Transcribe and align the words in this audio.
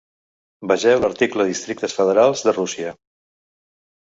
Vegeu 0.71 1.03
l'article 1.03 1.45
districtes 1.49 1.95
federals 1.99 2.43
de 2.49 2.55
Rússia. 2.59 2.95